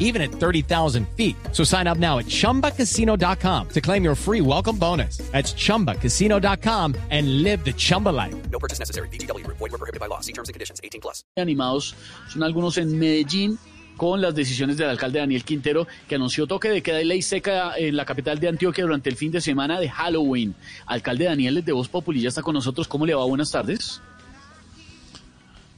even 0.00 0.20
at 0.20 0.32
30,000 0.32 1.06
feet. 1.16 1.36
So 1.52 1.62
sign 1.62 1.86
up 1.86 1.98
now 1.98 2.18
at 2.18 2.26
chumbacasino.com 2.26 3.68
to 3.68 3.80
claim 3.80 4.02
your 4.02 4.16
free 4.16 4.40
welcome 4.40 4.76
bonus. 4.76 5.18
That's 5.30 5.54
chumbacasino.com 5.54 6.96
and 7.10 7.42
live 7.44 7.64
the 7.64 7.72
Chumba 7.72 8.08
life. 8.08 8.34
No 8.50 8.58
purchase 8.58 8.80
necessary. 8.80 9.08
BGW. 9.10 9.46
Void 9.46 9.60
were 9.60 9.78
prohibited 9.78 10.00
by 10.00 10.06
law. 10.06 10.20
See 10.20 10.32
terms 10.32 10.48
and 10.48 10.54
conditions. 10.54 10.80
18 10.82 11.00
plus. 11.00 11.22
animados 11.36 11.94
son 12.28 12.42
algunos 12.42 12.78
en 12.78 12.98
Medellín 12.98 13.58
con 13.96 14.22
las 14.22 14.34
decisiones 14.34 14.78
del 14.78 14.88
alcalde 14.88 15.18
Daniel 15.18 15.44
Quintero, 15.44 15.86
que 16.08 16.14
anunció 16.14 16.46
toque 16.46 16.70
de 16.70 16.82
queda 16.82 17.02
y 17.02 17.04
ley 17.04 17.20
seca 17.20 17.76
en 17.76 17.96
la 17.96 18.06
capital 18.06 18.40
de 18.40 18.48
Antioquia 18.48 18.84
durante 18.84 19.10
el 19.10 19.16
fin 19.16 19.30
de 19.30 19.42
semana 19.42 19.78
de 19.78 19.90
Halloween. 19.90 20.54
Alcalde 20.86 21.26
Daniel 21.26 21.62
de 21.62 21.72
Voz 21.72 21.88
Populi 21.88 22.22
ya 22.22 22.30
está 22.30 22.40
con 22.40 22.54
nosotros. 22.54 22.88
¿Cómo 22.88 23.04
le 23.04 23.14
va? 23.14 23.26
Buenas 23.26 23.50
tardes. 23.50 24.00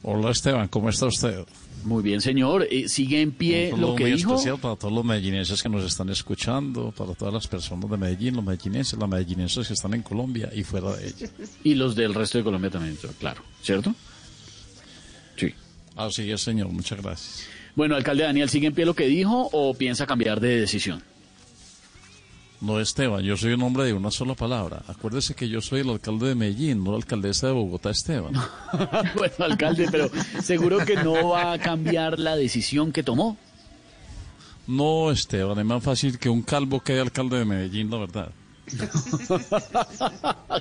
Hola 0.05 0.31
Esteban, 0.31 0.69
¿cómo 0.69 0.89
está 0.89 1.07
usted? 1.07 1.45
Muy 1.85 2.03
bien, 2.03 2.21
señor. 2.21 2.67
Eh, 2.71 2.89
¿Sigue 2.89 3.21
en 3.21 3.33
pie 3.33 3.73
lo 3.77 3.95
que 3.95 4.05
muy 4.05 4.13
dijo? 4.13 4.35
especial 4.35 4.59
para 4.59 4.77
todos 4.77 4.93
los 4.95 5.05
medellinenses 5.05 5.63
que 5.63 5.69
nos 5.69 5.85
están 5.85 6.09
escuchando, 6.11 6.93
para 6.93 7.15
todas 7.15 7.35
las 7.35 7.47
personas 7.49 7.91
de 7.91 7.97
Medellín, 7.97 8.37
los 8.37 8.45
medellinenses, 8.45 8.99
las 8.99 9.09
medellinenses 9.09 9.67
que 9.67 9.75
están 9.75 9.95
en 9.95 10.03
Colombia 10.03 10.51
y 10.55 10.63
fuera 10.63 10.97
de 10.97 11.09
ella. 11.09 11.29
Y 11.65 11.75
los 11.75 11.95
del 11.97 12.15
resto 12.15 12.39
de 12.39 12.45
Colombia 12.45 12.71
también, 12.71 12.97
claro. 13.19 13.43
¿Cierto? 13.63 13.95
Sí. 15.37 15.53
Así 15.97 16.31
es, 16.31 16.41
señor, 16.41 16.69
muchas 16.69 17.01
gracias. 17.03 17.47
Bueno, 17.75 17.97
alcalde 17.97 18.25
Daniel, 18.25 18.49
¿sigue 18.49 18.67
en 18.67 18.75
pie 18.75 18.85
lo 18.85 18.95
que 18.95 19.07
dijo 19.07 19.49
o 19.53 19.75
piensa 19.75 20.07
cambiar 20.07 20.41
de 20.41 20.61
decisión? 20.61 21.03
No, 22.63 22.79
Esteban, 22.79 23.25
yo 23.25 23.37
soy 23.37 23.55
un 23.55 23.63
hombre 23.65 23.87
de 23.87 23.93
una 23.93 24.13
sola 24.13 24.35
palabra. 24.35 24.85
Acuérdese 24.87 25.35
que 25.35 25.49
yo 25.49 25.61
soy 25.61 25.81
el 25.81 25.91
alcalde 25.91 26.29
de 26.29 26.37
Medellín, 26.37 26.85
no 26.85 26.93
la 26.93 26.99
alcaldesa 26.99 27.49
de 27.49 27.55
Bogotá, 27.55 27.91
Esteban. 27.91 28.35
bueno, 29.17 29.35
alcalde, 29.41 29.89
pero 29.91 30.09
seguro 30.41 30.79
que 30.87 30.95
no 30.95 31.31
va 31.31 31.55
a 31.55 31.59
cambiar 31.59 32.21
la 32.21 32.37
decisión 32.37 32.93
que 32.93 33.03
tomó. 33.03 33.37
No, 34.69 35.11
Esteban, 35.11 35.59
es 35.59 35.65
más 35.65 35.83
fácil 35.83 36.21
que 36.21 36.29
un 36.29 36.43
calvo 36.43 36.79
quede 36.79 37.01
alcalde 37.01 37.39
de 37.39 37.45
Medellín, 37.45 37.91
la 37.91 37.99
verdad. 37.99 38.31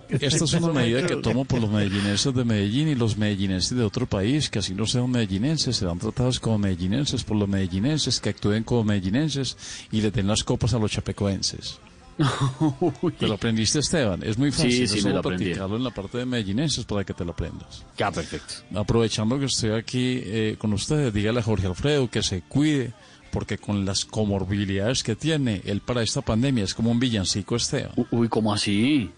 Esta 0.10 0.46
es 0.46 0.54
una 0.54 0.74
medida 0.74 1.06
que 1.06 1.18
tomo 1.18 1.46
por 1.46 1.62
los 1.62 1.70
medellinenses 1.70 2.34
de 2.34 2.44
Medellín 2.44 2.88
y 2.88 2.96
los 2.96 3.16
medellinenses 3.16 3.78
de 3.78 3.84
otro 3.84 4.08
país, 4.08 4.50
que 4.50 4.58
así 4.58 4.74
no 4.74 4.88
sean 4.88 5.12
medellinenses, 5.12 5.78
serán 5.78 6.00
tratados 6.00 6.40
como 6.40 6.58
medellinenses 6.58 7.24
por 7.24 7.38
los 7.38 7.48
medellinenses, 7.48 8.20
que 8.20 8.30
actúen 8.30 8.64
como 8.64 8.86
medellinenses 8.86 9.56
y 9.92 10.02
le 10.02 10.10
den 10.10 10.26
las 10.26 10.44
copas 10.44 10.74
a 10.74 10.80
los 10.80 10.90
chapecoenses. 10.90 11.78
¿Te 13.20 13.28
lo 13.28 13.34
aprendiste, 13.36 13.80
Esteban? 13.80 14.22
Es 14.24 14.38
muy 14.38 14.52
fácil, 14.52 14.72
Sí, 14.72 14.88
sí, 14.88 14.96
me 14.96 15.02
solo 15.02 15.14
lo 15.16 15.20
aprendí. 15.22 15.46
practicarlo 15.46 15.78
en 15.78 15.84
la 15.84 15.90
parte 15.92 16.18
de 16.20 16.26
medellinenses 16.26 16.86
para 16.86 17.04
que 17.04 17.14
te 17.14 17.26
lo 17.26 17.32
aprendas. 17.32 17.86
Ya, 17.98 18.12
perfecto. 18.12 18.56
Aprovechando 18.76 19.40
que 19.40 19.46
estoy 19.46 19.72
aquí 19.72 20.22
eh, 20.24 20.56
con 20.58 20.74
ustedes, 20.74 21.14
dígale 21.14 21.40
a 21.40 21.44
Jorge 21.44 21.68
Alfredo 21.68 22.10
que 22.10 22.22
se 22.24 22.42
cuide, 22.42 22.94
porque 23.32 23.58
con 23.58 23.86
las 23.86 24.06
comorbilidades 24.06 25.04
que 25.04 25.16
tiene, 25.16 25.62
él 25.66 25.82
para 25.82 26.02
esta 26.04 26.22
pandemia 26.22 26.64
es 26.64 26.74
como 26.74 26.92
un 26.92 27.00
villancico, 27.00 27.56
Esteban. 27.56 27.92
Uy, 28.12 28.28
¿cómo 28.28 28.54
así? 28.54 29.10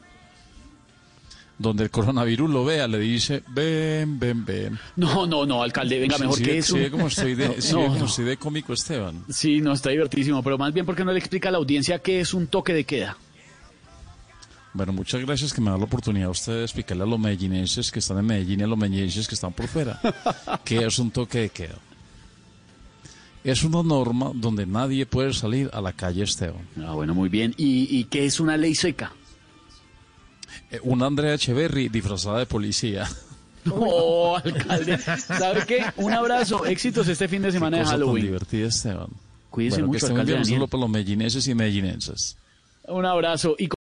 Donde 1.64 1.86
el 1.86 1.90
coronavirus 1.92 2.50
lo 2.50 2.66
vea, 2.66 2.90
le 2.90 3.00
dice, 3.00 3.42
ven, 3.48 4.20
ven, 4.20 4.44
ven. 4.44 4.78
No, 4.98 5.26
no, 5.26 5.46
no, 5.46 5.64
alcalde, 5.64 5.98
venga, 5.98 6.18
mejor 6.18 6.38
Sí, 6.38 6.44
que 6.44 6.58
eso. 6.58 6.76
sí, 6.78 6.90
como 6.90 7.08
estoy 7.08 7.36
de, 7.36 7.62
sí, 7.62 7.74
No, 7.74 7.84
como 7.86 8.00
no. 8.00 8.06
estoy 8.06 8.26
de 8.26 8.36
cómico, 8.38 8.74
Esteban. 8.74 9.24
Sí, 9.30 9.62
no, 9.62 9.72
está 9.72 9.90
divertísimo, 9.90 10.44
pero 10.44 10.58
más 10.58 10.74
bien 10.74 10.86
porque 10.86 11.06
no 11.06 11.14
le 11.14 11.20
explica 11.20 11.48
a 11.48 11.52
la 11.54 11.58
audiencia 11.60 12.00
qué 12.00 12.20
es 12.20 12.34
un 12.34 12.48
toque 12.48 12.74
de 12.74 12.84
queda. 12.84 13.16
Bueno, 14.74 14.92
muchas 14.92 15.22
gracias 15.22 15.54
que 15.54 15.62
me 15.62 15.72
da 15.72 15.78
la 15.78 15.86
oportunidad 15.86 16.28
a 16.28 16.32
usted 16.32 16.54
de 16.54 16.64
explicarle 16.64 17.04
a 17.04 17.06
los 17.06 17.20
medellinenses 17.20 17.92
que 17.92 18.00
están 18.00 18.18
en 18.18 18.26
Medellín 18.26 18.60
y 18.60 18.64
a 18.64 18.68
los 18.68 18.78
medellinenses 18.78 19.28
que 19.28 19.36
están 19.36 19.54
por 19.54 19.68
fuera 19.68 20.02
qué 20.66 20.86
es 20.86 21.00
un 21.00 21.12
toque 21.12 21.38
de 21.40 21.50
queda. 21.50 21.78
Es 23.44 23.64
una 23.64 23.84
norma 23.84 24.32
donde 24.34 24.66
nadie 24.66 25.06
puede 25.06 25.32
salir 25.34 25.70
a 25.74 25.80
la 25.80 25.94
calle, 25.94 26.24
Esteban. 26.24 26.68
Ah, 26.86 26.92
bueno, 26.94 27.14
muy 27.14 27.30
bien. 27.30 27.54
¿Y, 27.58 27.88
y 27.98 28.04
qué 28.06 28.26
es 28.26 28.40
una 28.40 28.58
ley 28.58 28.76
seca? 28.76 29.14
Eh, 30.72 30.80
Una 30.84 31.06
Andrea 31.08 31.34
Echeverry 31.36 31.90
disfrazada 31.90 32.40
de 32.40 32.46
policía. 32.46 33.08
Oh, 33.72 34.36
alcalde. 34.44 34.98
¿Sabe 34.98 35.64
qué? 35.66 35.86
Un 35.96 36.12
abrazo. 36.12 36.66
Éxitos 36.66 37.08
este 37.08 37.30
fin 37.30 37.42
de 37.44 37.50
semana 37.50 37.78
de 37.78 37.86
Halloween. 37.86 38.26
divertida, 38.26 38.68
Esteban. 38.68 39.08
Cuídese 39.50 39.78
bueno, 39.78 39.88
mucho, 39.94 40.06
que 40.08 40.12
alcalde 40.12 40.32
bien, 40.34 40.40
un 40.40 40.46
saludo 40.46 40.68
para 40.68 40.82
los 40.82 40.90
medellinenses 40.90 41.48
y 41.48 41.56
medellinenses. 41.56 42.36
Un 42.90 43.06
abrazo. 43.06 43.56
Y 43.58 43.70